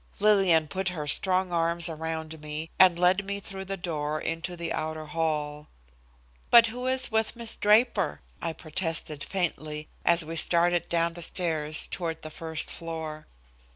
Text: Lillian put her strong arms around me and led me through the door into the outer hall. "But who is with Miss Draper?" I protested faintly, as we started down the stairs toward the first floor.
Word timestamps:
Lillian 0.19 0.67
put 0.67 0.89
her 0.89 1.05
strong 1.05 1.51
arms 1.51 1.87
around 1.87 2.41
me 2.41 2.71
and 2.79 2.97
led 2.97 3.23
me 3.23 3.39
through 3.39 3.65
the 3.65 3.77
door 3.77 4.19
into 4.19 4.57
the 4.57 4.73
outer 4.73 5.05
hall. 5.05 5.67
"But 6.49 6.65
who 6.65 6.87
is 6.87 7.11
with 7.11 7.35
Miss 7.35 7.55
Draper?" 7.55 8.19
I 8.41 8.53
protested 8.53 9.23
faintly, 9.23 9.89
as 10.03 10.25
we 10.25 10.37
started 10.37 10.89
down 10.89 11.13
the 11.13 11.21
stairs 11.21 11.85
toward 11.85 12.23
the 12.23 12.31
first 12.31 12.71
floor. 12.71 13.27